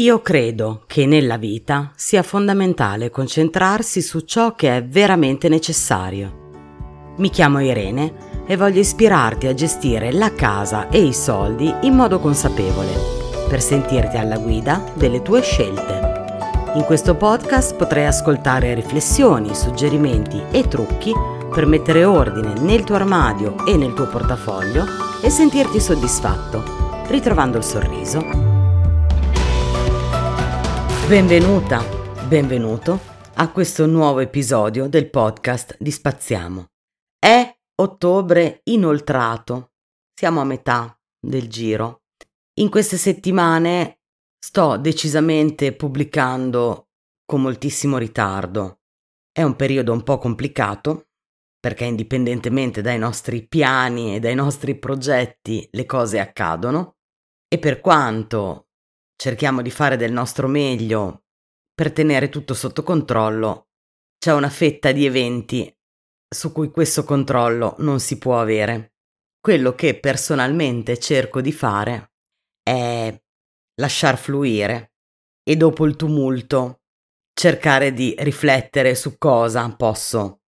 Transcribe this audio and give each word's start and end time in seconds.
Io 0.00 0.22
credo 0.22 0.84
che 0.86 1.04
nella 1.04 1.36
vita 1.36 1.92
sia 1.96 2.22
fondamentale 2.22 3.10
concentrarsi 3.10 4.00
su 4.00 4.20
ciò 4.20 4.54
che 4.54 4.74
è 4.74 4.82
veramente 4.82 5.50
necessario. 5.50 7.14
Mi 7.18 7.28
chiamo 7.28 7.60
Irene 7.60 8.44
e 8.46 8.56
voglio 8.56 8.80
ispirarti 8.80 9.48
a 9.48 9.52
gestire 9.52 10.10
la 10.10 10.32
casa 10.32 10.88
e 10.88 11.02
i 11.02 11.12
soldi 11.12 11.70
in 11.82 11.94
modo 11.94 12.20
consapevole, 12.20 12.88
per 13.50 13.60
sentirti 13.60 14.16
alla 14.16 14.38
guida 14.38 14.82
delle 14.94 15.20
tue 15.20 15.42
scelte. 15.42 16.70
In 16.72 16.84
questo 16.86 17.14
podcast 17.14 17.76
potrai 17.76 18.06
ascoltare 18.06 18.72
riflessioni, 18.72 19.54
suggerimenti 19.54 20.42
e 20.52 20.68
trucchi 20.68 21.12
per 21.52 21.66
mettere 21.66 22.06
ordine 22.06 22.54
nel 22.60 22.82
tuo 22.82 22.94
armadio 22.94 23.66
e 23.66 23.76
nel 23.76 23.92
tuo 23.92 24.06
portafoglio 24.06 24.86
e 25.22 25.28
sentirti 25.28 25.78
soddisfatto, 25.78 27.04
ritrovando 27.08 27.58
il 27.58 27.64
sorriso 27.64 28.51
Benvenuta, 31.08 31.84
benvenuto 32.26 32.98
a 33.34 33.50
questo 33.50 33.86
nuovo 33.86 34.20
episodio 34.20 34.88
del 34.88 35.10
podcast 35.10 35.76
di 35.78 35.90
Spaziamo. 35.90 36.68
È 37.18 37.54
ottobre 37.82 38.60
inoltrato, 38.64 39.72
siamo 40.14 40.40
a 40.40 40.44
metà 40.44 40.98
del 41.20 41.48
giro. 41.48 42.04
In 42.60 42.70
queste 42.70 42.96
settimane 42.96 43.98
sto 44.38 44.78
decisamente 44.78 45.74
pubblicando 45.74 46.88
con 47.26 47.42
moltissimo 47.42 47.98
ritardo. 47.98 48.80
È 49.30 49.42
un 49.42 49.56
periodo 49.56 49.92
un 49.92 50.04
po' 50.04 50.18
complicato 50.18 51.08
perché 51.60 51.84
indipendentemente 51.84 52.80
dai 52.80 52.98
nostri 52.98 53.46
piani 53.46 54.14
e 54.14 54.20
dai 54.20 54.34
nostri 54.34 54.78
progetti 54.78 55.68
le 55.72 55.84
cose 55.84 56.20
accadono 56.20 56.96
e 57.48 57.58
per 57.58 57.80
quanto 57.80 58.68
cerchiamo 59.22 59.62
di 59.62 59.70
fare 59.70 59.96
del 59.96 60.10
nostro 60.10 60.48
meglio 60.48 61.26
per 61.72 61.92
tenere 61.92 62.28
tutto 62.28 62.54
sotto 62.54 62.82
controllo, 62.82 63.68
c'è 64.18 64.32
una 64.32 64.48
fetta 64.48 64.90
di 64.90 65.06
eventi 65.06 65.72
su 66.28 66.50
cui 66.50 66.72
questo 66.72 67.04
controllo 67.04 67.76
non 67.78 68.00
si 68.00 68.18
può 68.18 68.40
avere. 68.40 68.94
Quello 69.40 69.76
che 69.76 70.00
personalmente 70.00 70.98
cerco 70.98 71.40
di 71.40 71.52
fare 71.52 72.14
è 72.64 73.16
lasciar 73.80 74.18
fluire 74.18 74.94
e 75.48 75.56
dopo 75.56 75.86
il 75.86 75.94
tumulto 75.94 76.80
cercare 77.32 77.92
di 77.92 78.16
riflettere 78.18 78.96
su 78.96 79.18
cosa 79.18 79.72
posso 79.76 80.40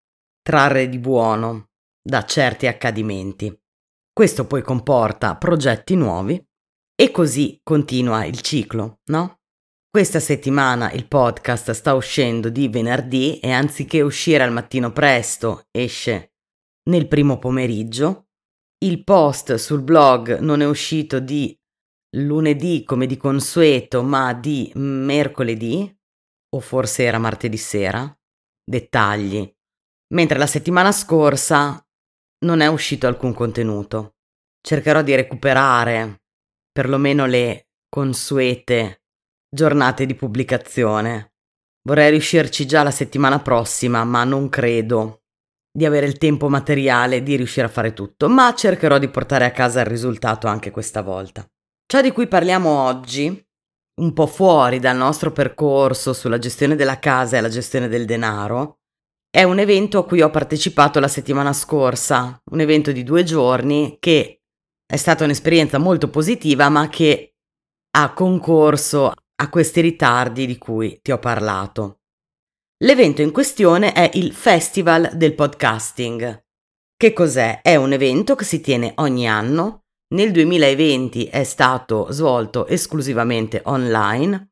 trarre 0.43 0.89
di 0.89 0.99
buono 0.99 1.69
da 2.03 2.25
certi 2.25 2.67
accadimenti. 2.67 3.57
Questo 4.13 4.49
poi 4.49 4.63
comporta 4.63 5.37
progetti 5.37 5.95
nuovi 5.95 6.45
e 6.95 7.11
così 7.11 7.61
continua 7.63 8.25
il 8.25 8.41
ciclo, 8.41 9.01
no? 9.07 9.41
Questa 9.91 10.21
settimana 10.21 10.91
il 10.93 11.07
podcast 11.07 11.71
sta 11.71 11.95
uscendo 11.95 12.49
di 12.49 12.69
venerdì 12.69 13.39
e 13.39 13.53
anziché 13.53 14.01
uscire 14.01 14.43
al 14.43 14.53
mattino 14.53 14.93
presto, 14.93 15.67
esce 15.71 16.35
nel 16.91 17.09
primo 17.09 17.39
pomeriggio. 17.39 18.29
Il 18.85 19.05
post 19.05 19.55
sul 19.55 19.83
blog 19.83 20.39
non 20.39 20.61
è 20.61 20.67
uscito 20.67 21.21
di 21.21 21.57
lunedì 22.17 22.85
come 22.85 23.07
di 23.07 23.17
consueto, 23.17 24.03
ma 24.03 24.35
di 24.35 24.71
mercoledì, 24.75 25.97
o 26.55 26.61
forse 26.61 27.05
era 27.05 27.19
martedì 27.19 27.57
sera. 27.57 28.13
Dettagli. 28.65 29.49
Mentre 30.15 30.39
la 30.39 30.47
settimana 30.47 30.93
scorsa 30.93 31.85
non 32.45 32.61
è 32.61 32.67
uscito 32.67 33.07
alcun 33.07 33.33
contenuto. 33.33 34.17
Cercherò 34.61 35.03
di 35.03 35.15
recuperare 35.15 36.24
perlomeno 36.75 37.25
le 37.25 37.69
consuete 37.89 39.03
giornate 39.49 40.07
di 40.07 40.17
pubblicazione. 40.17 41.35
Vorrei 41.83 42.11
riuscirci 42.11 42.67
già 42.67 42.83
la 42.83 42.91
settimana 42.91 43.39
prossima, 43.39 44.03
ma 44.03 44.25
non 44.25 44.49
credo 44.49 45.23
di 45.71 45.85
avere 45.85 46.07
il 46.07 46.19
tempo 46.19 46.49
materiale 46.49 47.23
di 47.23 47.37
riuscire 47.37 47.67
a 47.67 47.71
fare 47.71 47.93
tutto, 47.93 48.29
ma 48.29 48.53
cercherò 48.55 48.99
di 48.99 49.09
portare 49.09 49.45
a 49.45 49.53
casa 49.53 49.81
il 49.81 49.87
risultato 49.87 50.49
anche 50.49 50.73
questa 50.73 51.03
volta. 51.03 51.47
Ciò 51.87 52.01
di 52.01 52.11
cui 52.11 52.27
parliamo 52.27 52.69
oggi, 52.69 53.47
un 54.01 54.13
po' 54.13 54.27
fuori 54.27 54.81
dal 54.81 54.97
nostro 54.97 55.31
percorso 55.31 56.13
sulla 56.13 56.39
gestione 56.39 56.75
della 56.75 56.99
casa 56.99 57.37
e 57.37 57.41
la 57.41 57.49
gestione 57.49 57.87
del 57.87 58.05
denaro, 58.05 58.81
è 59.31 59.45
un 59.45 59.61
evento 59.61 59.99
a 59.99 60.07
cui 60.07 60.23
ho 60.23 60.31
partecipato 60.31 60.99
la 60.99 61.09
settimana 61.09 61.53
scorsa, 61.53 62.41
un 62.51 62.61
evento 62.61 62.91
di 62.91 63.05
due 63.05 63.23
giorni 63.23 63.99
che 64.01 64.41
è 64.95 64.97
stata 64.97 65.25
un'esperienza 65.25 65.79
molto 65.79 66.09
positiva, 66.09 66.69
ma 66.69 66.89
che 66.89 67.35
ha 67.97 68.13
concorso 68.13 69.13
a 69.35 69.49
questi 69.51 69.81
ritardi 69.81 70.47
di 70.47 70.57
cui 70.57 71.01
ti 71.03 71.11
ho 71.11 71.19
parlato. 71.19 72.03
L'evento 72.85 73.21
in 73.21 73.33
questione 73.33 73.93
è 73.93 74.09
il 74.15 74.33
Festival 74.33 75.11
del 75.15 75.35
Podcasting. 75.35 76.45
Che 76.97 77.13
cos'è? 77.13 77.61
È 77.61 77.75
un 77.75 77.93
evento 77.93 78.37
che 78.37 78.45
si 78.45 78.61
tiene 78.61 78.93
ogni 78.99 79.29
anno. 79.29 79.81
Nel 80.15 80.31
2020 80.31 81.25
è 81.25 81.43
stato 81.43 82.13
svolto 82.13 82.69
esclusivamente 82.69 83.63
online. 83.65 84.51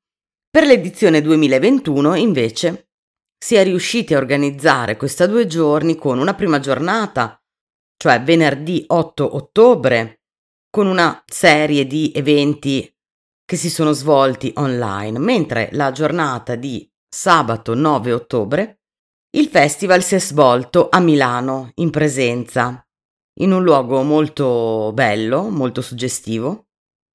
Per 0.50 0.64
l'edizione 0.64 1.22
2021 1.22 2.16
invece 2.16 2.88
si 3.38 3.54
è 3.54 3.62
riusciti 3.62 4.12
a 4.12 4.18
organizzare 4.18 4.96
questa 4.96 5.28
due 5.28 5.46
giorni 5.46 5.94
con 5.94 6.18
una 6.18 6.34
prima 6.34 6.58
giornata, 6.58 7.40
cioè 7.96 8.20
venerdì 8.22 8.82
8 8.88 9.36
ottobre, 9.36 10.21
con 10.72 10.86
una 10.86 11.22
serie 11.26 11.86
di 11.86 12.12
eventi 12.14 12.90
che 13.44 13.56
si 13.56 13.68
sono 13.68 13.92
svolti 13.92 14.50
online, 14.56 15.18
mentre 15.18 15.68
la 15.72 15.92
giornata 15.92 16.54
di 16.54 16.90
sabato 17.06 17.74
9 17.74 18.12
ottobre 18.12 18.80
il 19.36 19.48
festival 19.48 20.02
si 20.02 20.14
è 20.14 20.18
svolto 20.18 20.88
a 20.90 20.98
Milano 20.98 21.72
in 21.74 21.90
presenza, 21.90 22.82
in 23.40 23.52
un 23.52 23.62
luogo 23.62 24.02
molto 24.02 24.92
bello, 24.94 25.50
molto 25.50 25.82
suggestivo, 25.82 26.68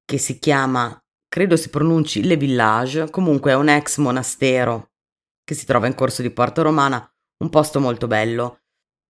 che 0.04 0.18
si 0.18 0.38
chiama, 0.38 0.96
credo 1.28 1.56
si 1.56 1.68
pronunci 1.68 2.22
Le 2.22 2.36
Village, 2.36 3.10
comunque 3.10 3.50
è 3.50 3.54
un 3.54 3.68
ex 3.68 3.98
monastero 3.98 4.90
che 5.42 5.54
si 5.54 5.66
trova 5.66 5.88
in 5.88 5.96
corso 5.96 6.22
di 6.22 6.30
Porta 6.30 6.62
Romana, 6.62 7.04
un 7.42 7.50
posto 7.50 7.80
molto 7.80 8.06
bello. 8.06 8.60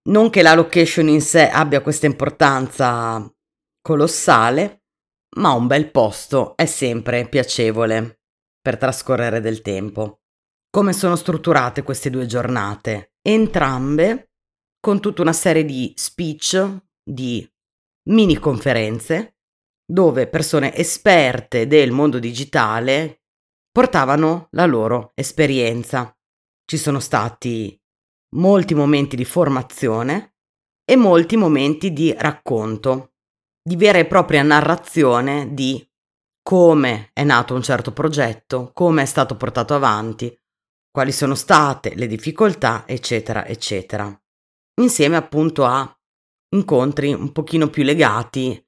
Non 0.08 0.30
che 0.30 0.40
la 0.40 0.54
location 0.54 1.08
in 1.08 1.20
sé 1.20 1.50
abbia 1.50 1.82
questa 1.82 2.06
importanza 2.06 3.30
colossale, 3.88 4.82
ma 5.38 5.52
un 5.52 5.66
bel 5.66 5.90
posto 5.90 6.54
è 6.56 6.66
sempre 6.66 7.26
piacevole 7.26 8.20
per 8.60 8.76
trascorrere 8.76 9.40
del 9.40 9.62
tempo. 9.62 10.20
Come 10.68 10.92
sono 10.92 11.16
strutturate 11.16 11.82
queste 11.82 12.10
due 12.10 12.26
giornate? 12.26 13.14
Entrambe 13.22 14.32
con 14.78 15.00
tutta 15.00 15.22
una 15.22 15.32
serie 15.32 15.64
di 15.64 15.90
speech, 15.96 16.82
di 17.02 17.50
mini 18.10 18.36
conferenze, 18.36 19.38
dove 19.90 20.28
persone 20.28 20.74
esperte 20.74 21.66
del 21.66 21.90
mondo 21.90 22.18
digitale 22.18 23.22
portavano 23.72 24.48
la 24.50 24.66
loro 24.66 25.12
esperienza. 25.14 26.14
Ci 26.62 26.76
sono 26.76 27.00
stati 27.00 27.80
molti 28.36 28.74
momenti 28.74 29.16
di 29.16 29.24
formazione 29.24 30.34
e 30.84 30.94
molti 30.94 31.38
momenti 31.38 31.90
di 31.94 32.14
racconto 32.14 33.14
di 33.68 33.76
vera 33.76 33.98
e 33.98 34.06
propria 34.06 34.42
narrazione 34.42 35.52
di 35.52 35.86
come 36.42 37.10
è 37.12 37.22
nato 37.22 37.54
un 37.54 37.62
certo 37.62 37.92
progetto, 37.92 38.70
come 38.72 39.02
è 39.02 39.04
stato 39.04 39.36
portato 39.36 39.74
avanti, 39.74 40.34
quali 40.90 41.12
sono 41.12 41.34
state 41.34 41.94
le 41.94 42.06
difficoltà, 42.06 42.84
eccetera, 42.86 43.44
eccetera. 43.44 44.10
Insieme 44.80 45.16
appunto 45.16 45.66
a 45.66 45.86
incontri 46.54 47.12
un 47.12 47.30
pochino 47.30 47.68
più 47.68 47.82
legati 47.82 48.58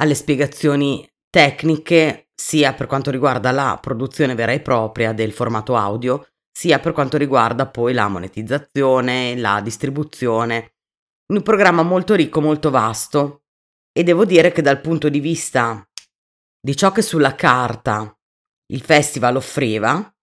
alle 0.00 0.14
spiegazioni 0.14 1.04
tecniche 1.28 2.28
sia 2.32 2.72
per 2.72 2.86
quanto 2.86 3.10
riguarda 3.10 3.50
la 3.50 3.76
produzione 3.82 4.36
vera 4.36 4.52
e 4.52 4.60
propria 4.60 5.12
del 5.12 5.32
formato 5.32 5.74
audio, 5.74 6.24
sia 6.56 6.78
per 6.78 6.92
quanto 6.92 7.16
riguarda 7.16 7.66
poi 7.66 7.92
la 7.92 8.06
monetizzazione, 8.06 9.36
la 9.36 9.60
distribuzione. 9.60 10.74
Un 11.32 11.42
programma 11.42 11.82
molto 11.82 12.14
ricco, 12.14 12.40
molto 12.40 12.70
vasto, 12.70 13.45
e 13.96 14.02
devo 14.02 14.26
dire 14.26 14.52
che 14.52 14.60
dal 14.60 14.82
punto 14.82 15.08
di 15.08 15.20
vista 15.20 15.82
di 16.60 16.76
ciò 16.76 16.92
che 16.92 17.00
sulla 17.00 17.34
carta 17.34 18.14
il 18.72 18.82
festival 18.82 19.36
offriva, 19.36 20.14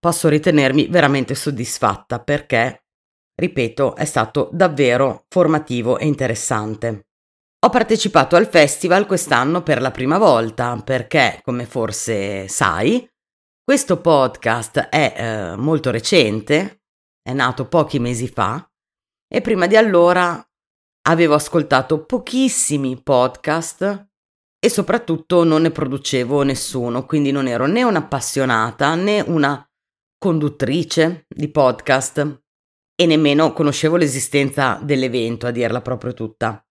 posso 0.00 0.28
ritenermi 0.28 0.88
veramente 0.88 1.36
soddisfatta 1.36 2.18
perché, 2.24 2.86
ripeto, 3.36 3.94
è 3.94 4.04
stato 4.04 4.48
davvero 4.52 5.26
formativo 5.28 5.96
e 5.98 6.06
interessante. 6.06 7.06
Ho 7.64 7.68
partecipato 7.68 8.34
al 8.34 8.48
festival 8.48 9.06
quest'anno 9.06 9.62
per 9.62 9.80
la 9.80 9.92
prima 9.92 10.18
volta 10.18 10.74
perché, 10.82 11.40
come 11.44 11.66
forse 11.66 12.48
sai, 12.48 13.08
questo 13.62 14.00
podcast 14.00 14.88
è 14.88 15.14
eh, 15.16 15.56
molto 15.56 15.92
recente, 15.92 16.80
è 17.22 17.32
nato 17.32 17.68
pochi 17.68 18.00
mesi 18.00 18.26
fa 18.26 18.68
e 19.32 19.40
prima 19.40 19.68
di 19.68 19.76
allora 19.76 20.44
avevo 21.08 21.34
ascoltato 21.34 22.04
pochissimi 22.04 23.00
podcast 23.02 24.08
e 24.58 24.68
soprattutto 24.68 25.44
non 25.44 25.62
ne 25.62 25.70
producevo 25.70 26.42
nessuno, 26.42 27.06
quindi 27.06 27.30
non 27.30 27.46
ero 27.46 27.66
né 27.66 27.82
un'appassionata 27.82 28.94
né 28.94 29.20
una 29.20 29.64
conduttrice 30.18 31.24
di 31.26 31.48
podcast 31.48 32.42
e 32.94 33.06
nemmeno 33.06 33.54
conoscevo 33.54 33.96
l'esistenza 33.96 34.78
dell'evento, 34.82 35.46
a 35.46 35.50
dirla 35.50 35.80
proprio 35.80 36.12
tutta. 36.12 36.62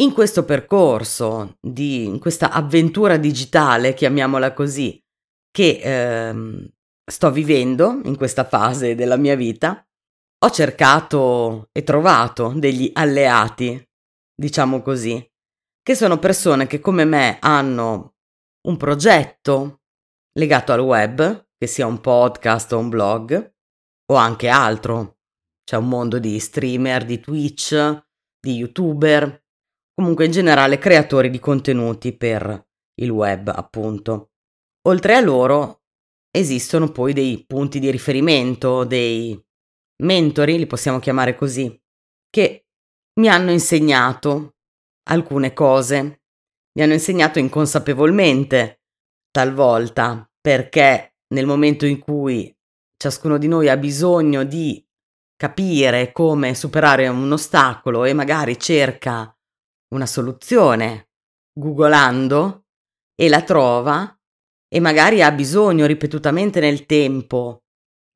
In 0.00 0.12
questo 0.12 0.44
percorso, 0.44 1.56
di, 1.60 2.04
in 2.04 2.18
questa 2.18 2.50
avventura 2.50 3.16
digitale, 3.16 3.94
chiamiamola 3.94 4.52
così, 4.52 5.00
che 5.50 5.80
ehm, 5.80 6.68
sto 7.04 7.30
vivendo 7.30 8.00
in 8.04 8.16
questa 8.16 8.44
fase 8.44 8.96
della 8.96 9.16
mia 9.16 9.36
vita, 9.36 9.87
ho 10.40 10.50
cercato 10.50 11.68
e 11.72 11.82
trovato 11.82 12.52
degli 12.54 12.90
alleati, 12.94 13.82
diciamo 14.34 14.82
così, 14.82 15.26
che 15.82 15.94
sono 15.96 16.18
persone 16.18 16.66
che 16.66 16.80
come 16.80 17.04
me 17.04 17.38
hanno 17.40 18.14
un 18.68 18.76
progetto 18.76 19.80
legato 20.38 20.72
al 20.72 20.80
web, 20.80 21.48
che 21.56 21.66
sia 21.66 21.86
un 21.86 22.00
podcast 22.00 22.72
o 22.72 22.78
un 22.78 22.88
blog, 22.88 23.54
o 24.12 24.14
anche 24.14 24.48
altro. 24.48 25.18
C'è 25.64 25.76
un 25.76 25.88
mondo 25.88 26.20
di 26.20 26.38
streamer, 26.38 27.04
di 27.04 27.18
Twitch, 27.18 28.04
di 28.38 28.54
youtuber, 28.54 29.44
comunque 29.92 30.26
in 30.26 30.30
generale 30.30 30.78
creatori 30.78 31.30
di 31.30 31.40
contenuti 31.40 32.16
per 32.16 32.66
il 33.00 33.10
web, 33.10 33.48
appunto. 33.48 34.30
Oltre 34.86 35.16
a 35.16 35.20
loro 35.20 35.82
esistono 36.30 36.92
poi 36.92 37.12
dei 37.12 37.44
punti 37.44 37.80
di 37.80 37.90
riferimento, 37.90 38.84
dei 38.84 39.36
mentori, 40.02 40.58
li 40.58 40.66
possiamo 40.66 40.98
chiamare 40.98 41.34
così, 41.34 41.80
che 42.28 42.66
mi 43.20 43.28
hanno 43.28 43.50
insegnato 43.50 44.56
alcune 45.08 45.52
cose, 45.52 46.22
mi 46.72 46.82
hanno 46.82 46.92
insegnato 46.92 47.38
inconsapevolmente, 47.38 48.82
talvolta, 49.30 50.28
perché 50.40 51.16
nel 51.34 51.46
momento 51.46 51.86
in 51.86 51.98
cui 51.98 52.54
ciascuno 52.96 53.38
di 53.38 53.48
noi 53.48 53.68
ha 53.68 53.76
bisogno 53.76 54.44
di 54.44 54.84
capire 55.36 56.12
come 56.12 56.54
superare 56.54 57.06
un 57.08 57.30
ostacolo 57.30 58.04
e 58.04 58.12
magari 58.12 58.58
cerca 58.58 59.32
una 59.94 60.06
soluzione 60.06 61.10
googolando 61.52 62.66
e 63.14 63.28
la 63.28 63.42
trova 63.42 64.16
e 64.68 64.80
magari 64.80 65.22
ha 65.22 65.30
bisogno 65.32 65.86
ripetutamente 65.86 66.60
nel 66.60 66.86
tempo 66.86 67.64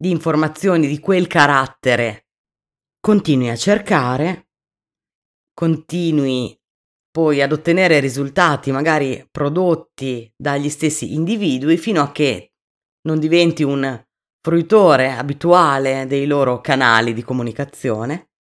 di 0.02 0.10
informazioni 0.10 0.88
di 0.88 0.98
quel 0.98 1.28
carattere, 1.28 2.26
continui 2.98 3.50
a 3.50 3.54
cercare, 3.54 4.48
continui 5.54 6.60
poi 7.08 7.40
ad 7.40 7.52
ottenere 7.52 8.00
risultati 8.00 8.72
magari 8.72 9.24
prodotti 9.30 10.28
dagli 10.36 10.70
stessi 10.70 11.14
individui 11.14 11.76
fino 11.76 12.02
a 12.02 12.10
che 12.10 12.54
non 13.02 13.20
diventi 13.20 13.62
un 13.62 14.04
fruitore 14.40 15.12
abituale 15.12 16.06
dei 16.08 16.26
loro 16.26 16.60
canali 16.60 17.12
di 17.12 17.22
comunicazione 17.22 18.30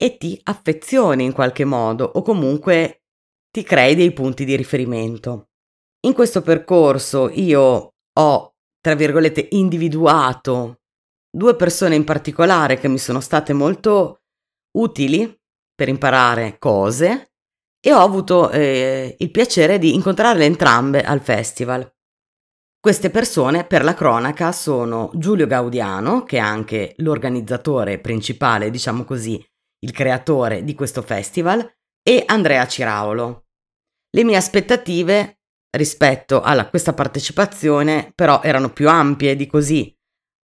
e 0.00 0.18
ti 0.18 0.38
affezioni 0.44 1.24
in 1.24 1.32
qualche 1.32 1.64
modo 1.64 2.04
o 2.04 2.22
comunque 2.22 3.02
ti 3.50 3.64
crei 3.64 3.96
dei 3.96 4.12
punti 4.12 4.44
di 4.44 4.54
riferimento. 4.54 5.48
In 6.06 6.12
questo 6.12 6.42
percorso 6.42 7.28
io 7.28 7.94
ho, 8.12 8.54
tra 8.80 8.94
virgolette, 8.94 9.48
individuato 9.50 10.77
due 11.30 11.56
persone 11.56 11.94
in 11.94 12.04
particolare 12.04 12.78
che 12.78 12.88
mi 12.88 12.98
sono 12.98 13.20
state 13.20 13.52
molto 13.52 14.22
utili 14.78 15.36
per 15.74 15.88
imparare 15.88 16.56
cose 16.58 17.32
e 17.80 17.92
ho 17.92 18.00
avuto 18.00 18.50
eh, 18.50 19.14
il 19.18 19.30
piacere 19.30 19.78
di 19.78 19.94
incontrarle 19.94 20.44
entrambe 20.44 21.02
al 21.02 21.20
festival. 21.20 21.90
Queste 22.80 23.10
persone, 23.10 23.64
per 23.64 23.82
la 23.82 23.94
cronaca, 23.94 24.52
sono 24.52 25.10
Giulio 25.14 25.46
Gaudiano, 25.46 26.22
che 26.22 26.36
è 26.36 26.40
anche 26.40 26.94
l'organizzatore 26.98 27.98
principale, 27.98 28.70
diciamo 28.70 29.04
così, 29.04 29.44
il 29.80 29.92
creatore 29.92 30.64
di 30.64 30.74
questo 30.74 31.02
festival, 31.02 31.68
e 32.02 32.22
Andrea 32.26 32.66
Ciraolo. 32.66 33.46
Le 34.10 34.24
mie 34.24 34.36
aspettative 34.36 35.40
rispetto 35.76 36.40
a 36.40 36.68
questa 36.68 36.94
partecipazione 36.94 38.12
però 38.14 38.40
erano 38.42 38.72
più 38.72 38.88
ampie 38.88 39.36
di 39.36 39.46
così, 39.46 39.94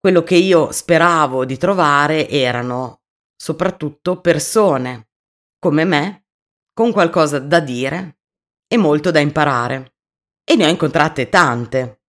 quello 0.00 0.22
che 0.22 0.36
io 0.36 0.72
speravo 0.72 1.44
di 1.44 1.58
trovare 1.58 2.28
erano 2.28 3.02
soprattutto 3.36 4.20
persone 4.20 5.08
come 5.58 5.84
me, 5.84 6.24
con 6.72 6.90
qualcosa 6.90 7.38
da 7.38 7.60
dire 7.60 8.18
e 8.66 8.76
molto 8.78 9.10
da 9.10 9.20
imparare. 9.20 9.94
E 10.42 10.56
ne 10.56 10.66
ho 10.66 10.68
incontrate 10.68 11.28
tante. 11.28 12.00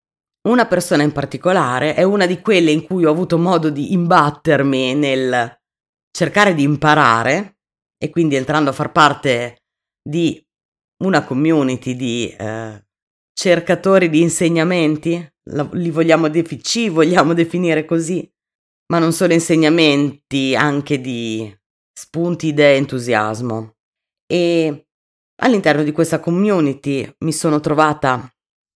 Una 0.48 0.66
persona 0.66 1.04
in 1.04 1.12
particolare 1.12 1.94
è 1.94 2.04
una 2.04 2.26
di 2.26 2.42
quelle 2.42 2.72
in 2.72 2.86
cui 2.86 3.06
ho 3.06 3.12
avuto 3.12 3.38
modo 3.38 3.70
di 3.70 3.92
imbattermi 3.94 4.96
nel 4.96 5.60
cercare 6.12 6.54
di 6.54 6.64
imparare 6.64 7.58
e 7.98 8.10
quindi 8.10 8.36
entrando 8.36 8.72
a 8.72 8.74
far 8.74 8.92
parte 8.92 9.58
di 10.02 10.44
una 11.04 11.24
community 11.24 11.96
di 11.96 12.34
eh, 12.38 12.86
cercatori 13.34 14.10
di 14.10 14.22
insegnamenti, 14.22 15.31
li 15.44 15.90
vogliamo 15.90 16.30
defi- 16.30 16.90
vogliamo 16.90 17.34
definire 17.34 17.86
così, 17.86 18.30
ma 18.92 19.00
non 19.00 19.14
solo 19.14 19.34
insegnamenti, 19.34 20.56
anche 20.56 21.00
di 21.00 21.54
spunti, 21.92 22.48
idee, 22.48 22.78
entusiasmo. 22.78 23.76
E 24.28 24.88
all'interno 25.42 25.84
di 25.84 25.92
questa 25.92 26.20
community 26.20 27.10
mi 27.20 27.34
sono 27.34 27.60
trovata 27.60 28.32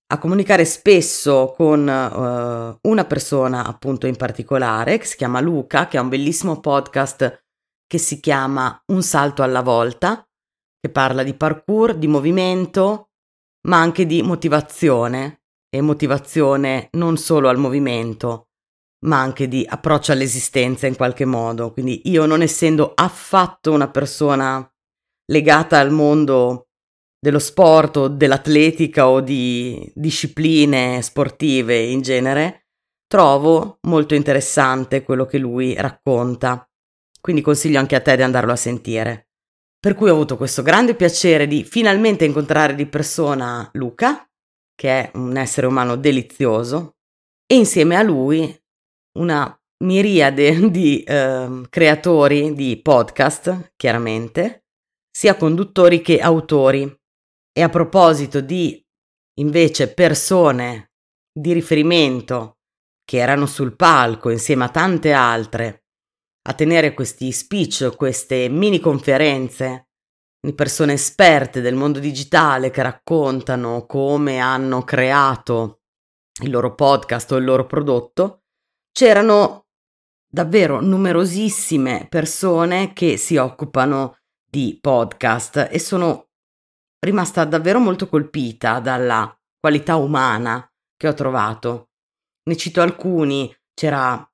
a 0.07 0.17
comunicare 0.19 0.65
spesso 0.65 1.53
con 1.55 1.79
uh, 1.81 2.89
una 2.89 3.05
persona 3.05 3.65
appunto 3.65 4.07
in 4.07 4.15
particolare 4.15 4.97
che 4.97 5.05
si 5.05 5.17
chiama 5.17 5.39
Luca, 5.39 5.87
che 5.87 5.97
ha 5.97 6.01
un 6.01 6.09
bellissimo 6.09 6.59
podcast 6.59 7.43
che 7.87 7.97
si 7.97 8.19
chiama 8.19 8.81
Un 8.87 9.03
salto 9.03 9.43
alla 9.43 9.61
volta, 9.61 10.27
che 10.79 10.89
parla 10.89 11.23
di 11.23 11.33
parkour, 11.33 11.95
di 11.95 12.07
movimento, 12.07 13.09
ma 13.67 13.79
anche 13.79 14.05
di 14.05 14.21
motivazione 14.21 15.44
e 15.75 15.81
motivazione 15.81 16.87
non 16.93 17.17
solo 17.17 17.49
al 17.49 17.57
movimento, 17.57 18.47
ma 19.05 19.19
anche 19.19 19.47
di 19.47 19.65
approccio 19.67 20.11
all'esistenza 20.11 20.87
in 20.87 20.95
qualche 20.95 21.25
modo. 21.25 21.71
Quindi 21.71 22.01
io 22.05 22.25
non 22.25 22.41
essendo 22.41 22.93
affatto 22.95 23.71
una 23.71 23.89
persona 23.89 24.67
legata 25.31 25.79
al 25.79 25.91
mondo 25.91 26.67
dello 27.19 27.39
sport 27.39 27.97
o 27.97 28.07
dell'atletica 28.07 29.09
o 29.09 29.19
di 29.19 29.91
discipline 29.95 31.01
sportive 31.01 31.77
in 31.77 32.01
genere, 32.01 32.67
trovo 33.07 33.79
molto 33.81 34.15
interessante 34.15 35.03
quello 35.03 35.25
che 35.25 35.37
lui 35.37 35.73
racconta. 35.75 36.67
Quindi 37.19 37.41
consiglio 37.41 37.79
anche 37.79 37.95
a 37.95 38.01
te 38.01 38.15
di 38.15 38.21
andarlo 38.21 38.51
a 38.51 38.57
sentire. 38.57 39.29
Per 39.79 39.93
cui 39.95 40.09
ho 40.09 40.13
avuto 40.13 40.37
questo 40.37 40.61
grande 40.61 40.95
piacere 40.95 41.47
di 41.47 41.63
finalmente 41.63 42.25
incontrare 42.25 42.75
di 42.75 42.85
persona 42.85 43.69
Luca, 43.73 44.27
che 44.75 44.89
è 44.89 45.11
un 45.15 45.37
essere 45.37 45.67
umano 45.67 45.95
delizioso, 45.95 46.97
e 47.45 47.55
insieme 47.55 47.95
a 47.95 48.01
lui 48.01 48.55
una 49.19 49.57
miriade 49.83 50.69
di 50.69 51.01
eh, 51.03 51.61
creatori 51.69 52.53
di 52.53 52.79
podcast, 52.81 53.73
chiaramente, 53.75 54.65
sia 55.09 55.35
conduttori 55.35 56.01
che 56.01 56.19
autori. 56.19 56.93
E 57.57 57.61
a 57.61 57.69
proposito 57.69 58.41
di 58.41 58.83
invece 59.39 59.93
persone 59.93 60.91
di 61.31 61.53
riferimento 61.53 62.57
che 63.05 63.17
erano 63.17 63.45
sul 63.45 63.75
palco 63.77 64.29
insieme 64.29 64.65
a 64.65 64.69
tante 64.69 65.13
altre 65.13 65.85
a 66.47 66.53
tenere 66.53 66.93
questi 66.93 67.31
speech, 67.31 67.95
queste 67.95 68.49
mini 68.49 68.79
conferenze 68.79 69.89
persone 70.53 70.93
esperte 70.93 71.61
del 71.61 71.75
mondo 71.75 71.99
digitale 71.99 72.69
che 72.69 72.83
raccontano 72.83 73.85
come 73.85 74.39
hanno 74.39 74.83
creato 74.83 75.81
il 76.43 76.51
loro 76.51 76.75
podcast 76.75 77.31
o 77.31 77.37
il 77.37 77.45
loro 77.45 77.65
prodotto, 77.65 78.43
c'erano 78.91 79.65
davvero 80.29 80.81
numerosissime 80.81 82.07
persone 82.09 82.93
che 82.93 83.17
si 83.17 83.37
occupano 83.37 84.17
di 84.47 84.77
podcast 84.79 85.69
e 85.71 85.79
sono 85.79 86.27
rimasta 86.99 87.45
davvero 87.45 87.79
molto 87.79 88.07
colpita 88.07 88.79
dalla 88.79 89.33
qualità 89.59 89.95
umana 89.95 90.69
che 90.95 91.07
ho 91.07 91.13
trovato. 91.13 91.89
Ne 92.43 92.55
cito 92.55 92.81
alcuni, 92.81 93.53
c'era 93.73 94.29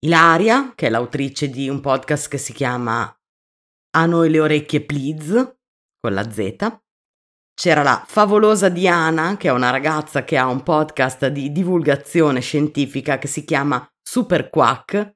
Ilaria, 0.00 0.72
che 0.74 0.86
è 0.86 0.90
l'autrice 0.90 1.48
di 1.48 1.68
un 1.68 1.80
podcast 1.80 2.28
che 2.28 2.38
si 2.38 2.52
chiama 2.52 3.13
A 3.96 4.06
noi 4.06 4.28
le 4.28 4.40
orecchie 4.40 4.84
please, 4.84 5.58
con 6.00 6.14
la 6.14 6.28
Z. 6.28 6.56
C'era 7.54 7.84
la 7.84 8.04
favolosa 8.04 8.68
Diana, 8.68 9.36
che 9.36 9.46
è 9.46 9.52
una 9.52 9.70
ragazza 9.70 10.24
che 10.24 10.36
ha 10.36 10.48
un 10.48 10.64
podcast 10.64 11.28
di 11.28 11.52
divulgazione 11.52 12.40
scientifica 12.40 13.18
che 13.18 13.28
si 13.28 13.44
chiama 13.44 13.88
Super 14.02 14.50
Quack. 14.50 15.14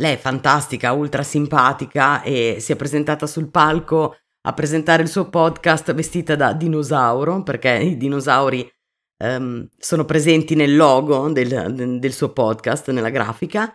Lei 0.00 0.14
è 0.14 0.18
fantastica, 0.18 0.90
ultra 0.90 1.22
simpatica 1.22 2.22
e 2.22 2.56
si 2.58 2.72
è 2.72 2.76
presentata 2.76 3.28
sul 3.28 3.50
palco 3.50 4.16
a 4.48 4.52
presentare 4.52 5.04
il 5.04 5.08
suo 5.08 5.28
podcast 5.28 5.94
vestita 5.94 6.34
da 6.34 6.54
dinosauro, 6.54 7.44
perché 7.44 7.70
i 7.74 7.96
dinosauri 7.96 8.68
um, 9.24 9.68
sono 9.78 10.04
presenti 10.04 10.56
nel 10.56 10.74
logo 10.74 11.30
del, 11.30 11.98
del 12.00 12.12
suo 12.12 12.32
podcast, 12.32 12.90
nella 12.90 13.10
grafica. 13.10 13.72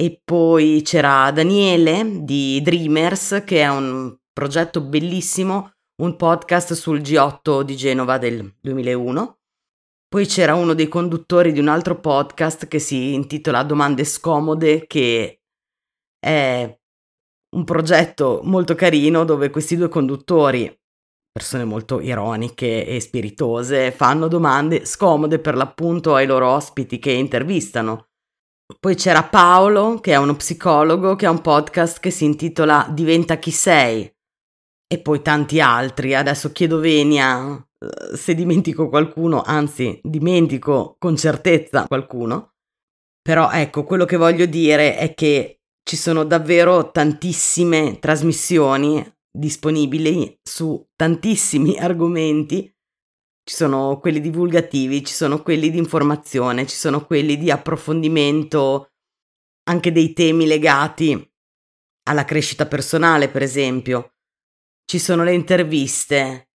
E 0.00 0.20
poi 0.24 0.82
c'era 0.84 1.28
Daniele 1.32 2.22
di 2.22 2.62
Dreamers, 2.62 3.42
che 3.44 3.62
è 3.62 3.68
un 3.68 4.16
progetto 4.32 4.80
bellissimo, 4.80 5.72
un 6.02 6.14
podcast 6.14 6.74
sul 6.74 7.00
G8 7.00 7.62
di 7.62 7.74
Genova 7.74 8.16
del 8.16 8.54
2001. 8.60 9.38
Poi 10.06 10.24
c'era 10.26 10.54
uno 10.54 10.74
dei 10.74 10.86
conduttori 10.86 11.50
di 11.50 11.58
un 11.58 11.66
altro 11.66 11.98
podcast 11.98 12.68
che 12.68 12.78
si 12.78 13.12
intitola 13.12 13.64
Domande 13.64 14.04
scomode, 14.04 14.86
che 14.86 15.40
è 16.16 16.78
un 17.56 17.64
progetto 17.64 18.40
molto 18.44 18.76
carino 18.76 19.24
dove 19.24 19.50
questi 19.50 19.74
due 19.74 19.88
conduttori, 19.88 20.72
persone 21.32 21.64
molto 21.64 22.00
ironiche 22.00 22.86
e 22.86 23.00
spiritose, 23.00 23.90
fanno 23.90 24.28
domande 24.28 24.84
scomode 24.84 25.40
per 25.40 25.56
l'appunto 25.56 26.14
ai 26.14 26.26
loro 26.26 26.50
ospiti 26.50 27.00
che 27.00 27.10
intervistano. 27.10 28.07
Poi 28.78 28.94
c'era 28.96 29.24
Paolo, 29.24 29.98
che 29.98 30.12
è 30.12 30.16
uno 30.16 30.36
psicologo, 30.36 31.16
che 31.16 31.24
ha 31.24 31.30
un 31.30 31.40
podcast 31.40 32.00
che 32.00 32.10
si 32.10 32.24
intitola 32.24 32.86
Diventa 32.90 33.38
chi 33.38 33.50
sei. 33.50 34.12
E 34.86 35.00
poi 35.00 35.22
tanti 35.22 35.60
altri. 35.60 36.14
Adesso 36.14 36.52
chiedo 36.52 36.78
venia 36.78 37.56
eh, 37.56 38.16
se 38.16 38.34
dimentico 38.34 38.88
qualcuno, 38.88 39.42
anzi 39.42 40.00
dimentico 40.02 40.96
con 40.98 41.16
certezza 41.16 41.86
qualcuno. 41.86 42.52
Però 43.22 43.50
ecco, 43.50 43.84
quello 43.84 44.04
che 44.04 44.16
voglio 44.16 44.46
dire 44.46 44.96
è 44.96 45.14
che 45.14 45.60
ci 45.82 45.96
sono 45.96 46.24
davvero 46.24 46.90
tantissime 46.90 47.98
trasmissioni 47.98 49.04
disponibili 49.30 50.38
su 50.42 50.86
tantissimi 50.94 51.76
argomenti. 51.80 52.70
Ci 53.48 53.54
sono 53.54 53.98
quelli 53.98 54.20
divulgativi, 54.20 55.02
ci 55.02 55.14
sono 55.14 55.42
quelli 55.42 55.70
di 55.70 55.78
informazione, 55.78 56.66
ci 56.66 56.76
sono 56.76 57.06
quelli 57.06 57.38
di 57.38 57.50
approfondimento 57.50 58.90
anche 59.70 59.90
dei 59.90 60.12
temi 60.12 60.46
legati 60.46 61.32
alla 62.10 62.26
crescita 62.26 62.66
personale, 62.66 63.30
per 63.30 63.40
esempio. 63.40 64.16
Ci 64.84 64.98
sono 64.98 65.24
le 65.24 65.32
interviste, 65.32 66.50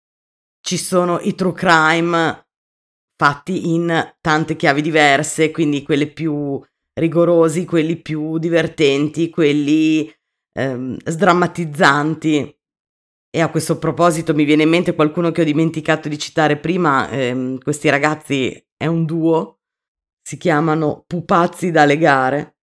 ci 0.61 0.77
sono 0.77 1.19
i 1.21 1.35
true 1.35 1.55
crime 1.55 2.47
fatti 3.17 3.71
in 3.71 4.15
tante 4.21 4.55
chiavi 4.55 4.83
diverse, 4.83 5.51
quindi 5.51 5.83
quelle 5.83 6.13
più 6.13 6.63
rigorosi, 6.93 7.65
quelli 7.65 8.03
più 8.03 8.37
divertenti, 8.37 9.31
quelli 9.31 10.15
ehm, 10.59 10.99
sdrammatizzanti. 11.03 12.55
E 13.35 13.41
a 13.41 13.49
questo 13.49 13.79
proposito 13.79 14.35
mi 14.35 14.45
viene 14.45 14.65
in 14.65 14.69
mente 14.69 14.95
qualcuno 14.95 15.31
che 15.31 15.41
ho 15.41 15.45
dimenticato 15.45 16.11
di 16.11 16.19
citare 16.19 16.59
prima, 16.59 17.09
ehm, 17.09 17.61
questi 17.61 17.89
ragazzi 17.89 18.63
è 18.77 18.87
un 18.87 19.07
duo, 19.07 19.61
si 20.21 20.37
chiamano 20.37 21.05
Pupazzi 21.07 21.71
da 21.71 21.87
legare 21.87 22.59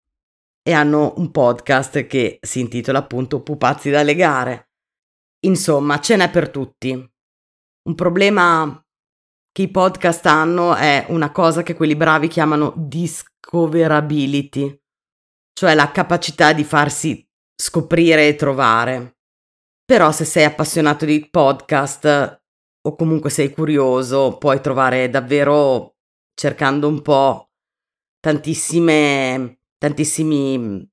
e 0.62 0.72
hanno 0.72 1.14
un 1.18 1.30
podcast 1.30 2.06
che 2.06 2.38
si 2.40 2.58
intitola 2.58 2.98
appunto 2.98 3.42
Pupazzi 3.42 3.90
da 3.90 4.02
legare. 4.02 4.70
Insomma, 5.44 6.00
ce 6.00 6.16
n'è 6.16 6.28
per 6.30 6.50
tutti. 6.50 6.90
Un 6.90 7.94
problema 7.94 8.84
che 9.52 9.62
i 9.62 9.70
podcast 9.70 10.26
hanno 10.26 10.74
è 10.74 11.06
una 11.10 11.30
cosa 11.30 11.62
che 11.62 11.74
quelli 11.74 11.94
bravi 11.94 12.26
chiamano 12.26 12.74
discoverability, 12.76 14.82
cioè 15.52 15.74
la 15.74 15.92
capacità 15.92 16.52
di 16.52 16.64
farsi 16.64 17.24
scoprire 17.54 18.26
e 18.26 18.34
trovare. 18.34 19.15
Però 19.86 20.12
se 20.12 20.24
sei 20.24 20.44
appassionato 20.44 21.04
di 21.04 21.30
podcast 21.30 22.42
o 22.82 22.94
comunque 22.96 23.30
sei 23.30 23.52
curioso, 23.52 24.36
puoi 24.36 24.60
trovare 24.60 25.08
davvero, 25.08 25.94
cercando 26.34 26.88
un 26.88 27.00
po', 27.00 27.50
tantissime, 28.20 29.60
tantissimi 29.78 30.86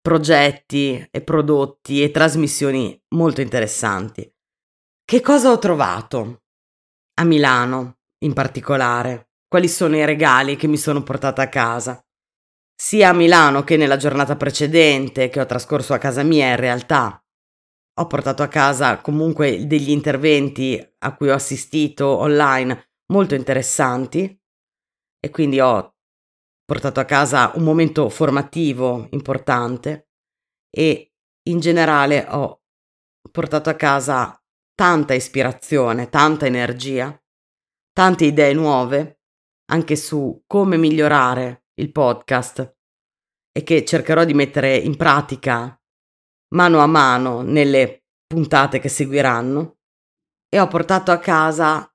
progetti 0.00 1.06
e 1.10 1.22
prodotti 1.22 2.02
e 2.02 2.10
trasmissioni 2.10 3.00
molto 3.10 3.40
interessanti. 3.40 4.28
Che 5.04 5.20
cosa 5.20 5.50
ho 5.50 5.58
trovato? 5.58 6.42
a 7.14 7.24
Milano 7.24 7.98
in 8.24 8.32
particolare, 8.32 9.30
quali 9.48 9.68
sono 9.68 9.96
i 9.96 10.04
regali 10.04 10.56
che 10.56 10.66
mi 10.66 10.76
sono 10.76 11.02
portata 11.02 11.42
a 11.42 11.48
casa. 11.48 12.04
Sia 12.74 13.10
a 13.10 13.12
Milano 13.12 13.64
che 13.64 13.76
nella 13.76 13.96
giornata 13.96 14.36
precedente 14.36 15.28
che 15.28 15.40
ho 15.40 15.46
trascorso 15.46 15.92
a 15.92 15.98
casa 15.98 16.22
mia 16.22 16.48
in 16.48 16.56
realtà. 16.56 17.21
Ho 18.00 18.06
portato 18.06 18.42
a 18.42 18.48
casa 18.48 19.00
comunque 19.00 19.66
degli 19.66 19.90
interventi 19.90 20.80
a 21.00 21.14
cui 21.14 21.28
ho 21.28 21.34
assistito 21.34 22.06
online 22.06 22.90
molto 23.12 23.34
interessanti 23.34 24.40
e 25.20 25.30
quindi 25.30 25.60
ho 25.60 25.94
portato 26.64 27.00
a 27.00 27.04
casa 27.04 27.52
un 27.54 27.64
momento 27.64 28.08
formativo 28.08 29.08
importante 29.10 30.08
e 30.70 31.12
in 31.48 31.60
generale 31.60 32.26
ho 32.30 32.62
portato 33.30 33.68
a 33.68 33.74
casa 33.74 34.42
tanta 34.74 35.12
ispirazione, 35.12 36.08
tanta 36.08 36.46
energia, 36.46 37.14
tante 37.92 38.24
idee 38.24 38.54
nuove 38.54 39.20
anche 39.70 39.96
su 39.96 40.42
come 40.46 40.78
migliorare 40.78 41.66
il 41.74 41.92
podcast 41.92 42.76
e 43.52 43.62
che 43.62 43.84
cercherò 43.84 44.24
di 44.24 44.32
mettere 44.34 44.76
in 44.76 44.96
pratica 44.96 45.78
mano 46.52 46.78
a 46.80 46.86
mano 46.86 47.42
nelle 47.42 48.04
puntate 48.26 48.78
che 48.78 48.88
seguiranno 48.88 49.76
e 50.48 50.60
ho 50.60 50.68
portato 50.68 51.10
a 51.10 51.18
casa 51.18 51.90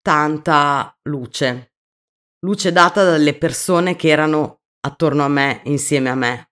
tanta 0.00 0.96
luce, 1.02 1.74
luce 2.40 2.72
data 2.72 3.04
dalle 3.04 3.36
persone 3.36 3.96
che 3.96 4.08
erano 4.08 4.62
attorno 4.80 5.24
a 5.24 5.28
me, 5.28 5.60
insieme 5.64 6.08
a 6.08 6.14
me. 6.14 6.50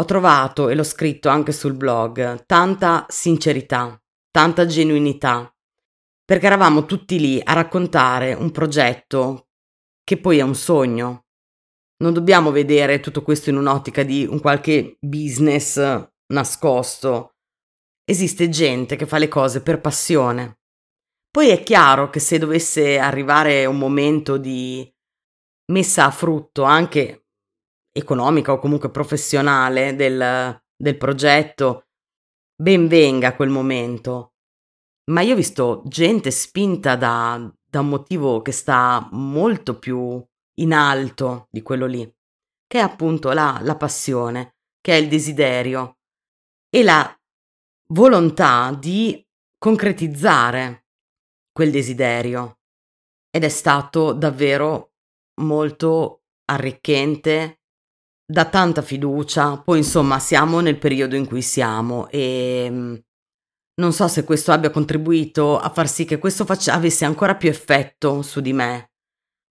Ho 0.00 0.04
trovato, 0.04 0.68
e 0.68 0.74
l'ho 0.74 0.82
scritto 0.82 1.28
anche 1.28 1.52
sul 1.52 1.74
blog, 1.74 2.44
tanta 2.46 3.06
sincerità, 3.08 4.00
tanta 4.30 4.66
genuinità, 4.66 5.54
perché 6.24 6.46
eravamo 6.46 6.84
tutti 6.84 7.20
lì 7.20 7.40
a 7.42 7.52
raccontare 7.52 8.32
un 8.32 8.50
progetto 8.50 9.48
che 10.02 10.18
poi 10.18 10.38
è 10.38 10.42
un 10.42 10.56
sogno. 10.56 11.26
Non 11.98 12.12
dobbiamo 12.12 12.50
vedere 12.50 12.98
tutto 12.98 13.22
questo 13.22 13.50
in 13.50 13.56
un'ottica 13.56 14.02
di 14.02 14.26
un 14.28 14.40
qualche 14.40 14.96
business 15.00 16.12
nascosto. 16.32 17.30
Esiste 18.04 18.48
gente 18.48 18.96
che 18.96 19.06
fa 19.06 19.18
le 19.18 19.28
cose 19.28 19.62
per 19.62 19.80
passione. 19.80 20.58
Poi 21.30 21.48
è 21.48 21.62
chiaro 21.62 22.10
che 22.10 22.20
se 22.20 22.38
dovesse 22.38 22.98
arrivare 22.98 23.66
un 23.66 23.78
momento 23.78 24.36
di 24.36 24.88
messa 25.72 26.04
a 26.04 26.10
frutto 26.10 26.62
anche 26.62 27.26
economica 27.90 28.52
o 28.52 28.58
comunque 28.58 28.90
professionale 28.90 29.96
del, 29.96 30.62
del 30.76 30.96
progetto, 30.96 31.86
ben 32.54 32.86
venga 32.86 33.34
quel 33.34 33.48
momento. 33.48 34.34
Ma 35.10 35.22
io 35.22 35.32
ho 35.32 35.36
visto 35.36 35.82
gente 35.86 36.30
spinta 36.30 36.96
da, 36.96 37.52
da 37.68 37.80
un 37.80 37.88
motivo 37.88 38.40
che 38.42 38.52
sta 38.52 39.08
molto 39.12 39.78
più 39.78 40.24
in 40.60 40.72
alto 40.72 41.48
di 41.50 41.62
quello 41.62 41.86
lì, 41.86 42.08
che 42.66 42.78
è 42.78 42.82
appunto 42.82 43.32
la, 43.32 43.58
la 43.62 43.76
passione, 43.76 44.54
che 44.80 44.92
è 44.92 44.96
il 44.96 45.08
desiderio 45.08 45.98
e 46.74 46.82
la 46.82 47.08
volontà 47.90 48.76
di 48.76 49.24
concretizzare 49.56 50.86
quel 51.52 51.70
desiderio. 51.70 52.58
Ed 53.30 53.44
è 53.44 53.48
stato 53.48 54.12
davvero 54.12 54.94
molto 55.40 56.24
arricchente 56.46 57.60
dà 58.26 58.46
tanta 58.46 58.82
fiducia, 58.82 59.58
poi 59.58 59.78
insomma 59.78 60.18
siamo 60.18 60.58
nel 60.58 60.78
periodo 60.78 61.14
in 61.14 61.26
cui 61.26 61.42
siamo 61.42 62.08
e 62.08 62.66
mm, 62.68 62.94
non 63.80 63.92
so 63.92 64.08
se 64.08 64.24
questo 64.24 64.50
abbia 64.50 64.70
contribuito 64.70 65.58
a 65.60 65.70
far 65.70 65.88
sì 65.88 66.04
che 66.04 66.18
questo 66.18 66.44
faccia, 66.44 66.74
avesse 66.74 67.04
ancora 67.04 67.36
più 67.36 67.48
effetto 67.48 68.22
su 68.22 68.40
di 68.40 68.52
me. 68.52 68.90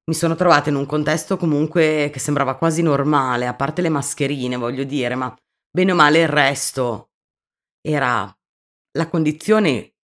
Mi 0.10 0.14
sono 0.14 0.36
trovata 0.36 0.70
in 0.70 0.76
un 0.76 0.86
contesto 0.86 1.38
comunque 1.38 2.10
che 2.12 2.20
sembrava 2.20 2.58
quasi 2.58 2.82
normale, 2.82 3.48
a 3.48 3.54
parte 3.54 3.82
le 3.82 3.90
mascherine, 3.90 4.58
voglio 4.58 4.84
dire, 4.84 5.16
ma 5.16 5.34
bene 5.72 5.94
o 5.94 5.96
male 5.96 6.22
il 6.22 6.28
resto 6.28 7.12
era 7.86 8.34
la 8.98 9.10
condizione 9.10 9.96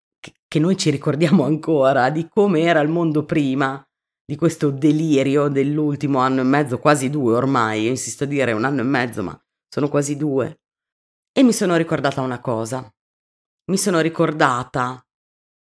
che, 0.48 0.58
noi 0.58 0.76
ci 0.76 0.90
ricordiamo 0.90 1.44
ancora 1.44 2.10
di 2.10 2.28
come 2.28 2.62
era 2.62 2.80
il 2.80 2.88
mondo 2.88 3.24
prima 3.24 3.82
di 4.24 4.36
questo 4.36 4.70
delirio 4.70 5.48
dell'ultimo 5.48 6.18
anno 6.18 6.40
e 6.40 6.44
mezzo, 6.44 6.78
quasi 6.78 7.08
due 7.08 7.34
ormai, 7.34 7.82
io 7.82 7.90
insisto 7.90 8.24
a 8.24 8.26
dire 8.26 8.52
un 8.52 8.64
anno 8.64 8.80
e 8.80 8.84
mezzo, 8.84 9.22
ma 9.22 9.40
sono 9.68 9.88
quasi 9.88 10.16
due. 10.16 10.60
E 11.32 11.42
mi 11.42 11.52
sono 11.52 11.76
ricordata 11.76 12.20
una 12.20 12.40
cosa. 12.40 12.92
Mi 13.70 13.78
sono 13.78 14.00
ricordata 14.00 15.02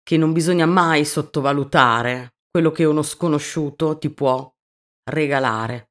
che 0.03 0.17
non 0.17 0.33
bisogna 0.33 0.67
mai 0.67 1.05
sottovalutare 1.05 2.37
quello 2.51 2.71
che 2.71 2.85
uno 2.85 3.03
sconosciuto 3.03 3.99
ti 3.99 4.11
può 4.11 4.51
regalare. 5.11 5.88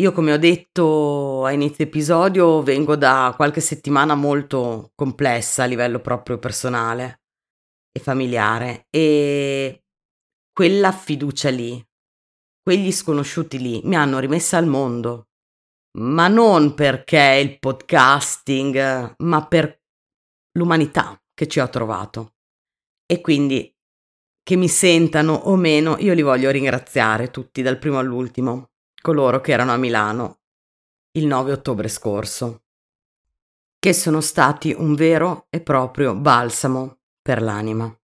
Io, 0.00 0.12
come 0.12 0.32
ho 0.32 0.38
detto 0.38 1.44
a 1.44 1.52
inizio 1.52 1.84
episodio, 1.84 2.62
vengo 2.62 2.96
da 2.96 3.34
qualche 3.36 3.60
settimana 3.60 4.14
molto 4.14 4.92
complessa 4.94 5.64
a 5.64 5.66
livello 5.66 6.00
proprio 6.00 6.38
personale. 6.38 7.20
e 7.94 8.00
familiare 8.00 8.86
e 8.90 9.84
quella 10.50 10.92
fiducia 10.92 11.50
lì, 11.50 11.84
quegli 12.62 12.90
sconosciuti 12.90 13.58
lì 13.58 13.82
mi 13.84 13.96
hanno 13.96 14.18
rimessa 14.18 14.56
al 14.56 14.66
mondo, 14.66 15.28
ma 15.98 16.28
non 16.28 16.74
perché 16.74 17.38
il 17.42 17.58
podcasting, 17.58 19.16
ma 19.18 19.46
per 19.46 19.82
l'umanità 20.58 21.22
che 21.34 21.46
ci 21.48 21.60
ho 21.60 21.68
trovato. 21.68 22.36
E 23.06 23.20
quindi 23.20 23.70
che 24.42 24.56
mi 24.56 24.68
sentano 24.68 25.34
o 25.34 25.54
meno, 25.56 25.98
io 25.98 26.14
li 26.14 26.22
voglio 26.22 26.50
ringraziare 26.50 27.30
tutti 27.30 27.60
dal 27.60 27.78
primo 27.78 27.98
all'ultimo, 27.98 28.71
coloro 29.02 29.40
che 29.40 29.52
erano 29.52 29.72
a 29.72 29.76
Milano 29.76 30.38
il 31.18 31.26
9 31.26 31.52
ottobre 31.52 31.88
scorso, 31.88 32.62
che 33.78 33.92
sono 33.92 34.22
stati 34.22 34.72
un 34.72 34.94
vero 34.94 35.46
e 35.50 35.60
proprio 35.60 36.14
balsamo 36.14 37.00
per 37.20 37.42
l'anima. 37.42 37.94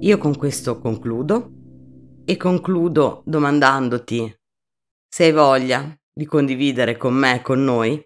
Io 0.00 0.18
con 0.18 0.36
questo 0.36 0.80
concludo 0.80 1.52
e 2.24 2.36
concludo 2.36 3.22
domandandoti 3.24 4.40
se 5.08 5.24
hai 5.24 5.32
voglia 5.32 5.96
di 6.12 6.24
condividere 6.24 6.96
con 6.96 7.14
me 7.14 7.36
e 7.36 7.42
con 7.42 7.62
noi 7.62 8.04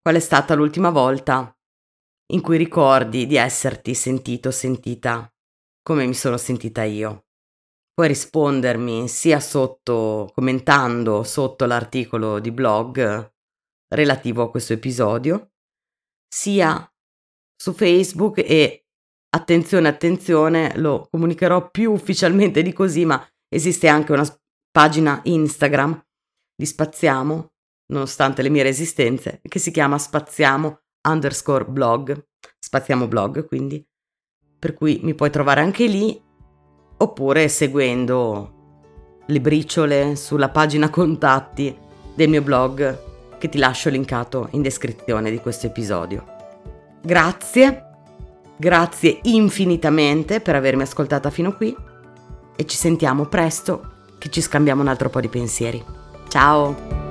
qual 0.00 0.16
è 0.16 0.20
stata 0.20 0.54
l'ultima 0.54 0.90
volta 0.90 1.56
in 2.32 2.40
cui 2.40 2.58
ricordi 2.58 3.26
di 3.26 3.36
esserti 3.36 3.94
sentito 3.94 4.50
sentita 4.50 5.28
come 5.82 6.06
mi 6.06 6.14
sono 6.14 6.36
sentita 6.36 6.84
io. 6.84 7.23
Puoi 7.94 8.08
rispondermi 8.08 9.06
sia 9.06 9.38
sotto, 9.38 10.28
commentando 10.34 11.22
sotto 11.22 11.64
l'articolo 11.64 12.40
di 12.40 12.50
blog 12.50 13.32
relativo 13.94 14.42
a 14.42 14.50
questo 14.50 14.72
episodio, 14.72 15.52
sia 16.26 16.92
su 17.54 17.72
Facebook 17.72 18.38
e 18.38 18.86
attenzione, 19.30 19.86
attenzione, 19.86 20.76
lo 20.76 21.06
comunicherò 21.08 21.70
più 21.70 21.92
ufficialmente 21.92 22.62
di 22.62 22.72
così, 22.72 23.04
ma 23.04 23.24
esiste 23.48 23.86
anche 23.86 24.10
una 24.10 24.26
pagina 24.72 25.20
Instagram 25.22 26.04
di 26.52 26.66
Spaziamo, 26.66 27.52
nonostante 27.92 28.42
le 28.42 28.48
mie 28.48 28.64
resistenze, 28.64 29.40
che 29.40 29.60
si 29.60 29.70
chiama 29.70 29.98
Spaziamo 29.98 30.80
underscore 31.08 31.66
blog, 31.66 32.26
spaziamo 32.58 33.06
blog 33.06 33.46
quindi, 33.46 33.86
per 34.58 34.74
cui 34.74 34.98
mi 35.04 35.14
puoi 35.14 35.30
trovare 35.30 35.60
anche 35.60 35.86
lì, 35.86 36.20
oppure 36.96 37.48
seguendo 37.48 38.52
le 39.26 39.40
briciole 39.40 40.16
sulla 40.16 40.50
pagina 40.50 40.90
contatti 40.90 41.76
del 42.14 42.28
mio 42.28 42.42
blog 42.42 43.38
che 43.38 43.48
ti 43.48 43.58
lascio 43.58 43.90
linkato 43.90 44.48
in 44.52 44.62
descrizione 44.62 45.30
di 45.30 45.38
questo 45.38 45.66
episodio. 45.66 46.24
Grazie, 47.02 47.84
grazie 48.56 49.18
infinitamente 49.22 50.40
per 50.40 50.54
avermi 50.54 50.82
ascoltata 50.82 51.30
fino 51.30 51.54
qui 51.54 51.74
e 52.56 52.66
ci 52.66 52.76
sentiamo 52.76 53.26
presto 53.26 53.92
che 54.18 54.30
ci 54.30 54.40
scambiamo 54.40 54.80
un 54.80 54.88
altro 54.88 55.10
po' 55.10 55.20
di 55.20 55.28
pensieri. 55.28 55.82
Ciao! 56.28 57.03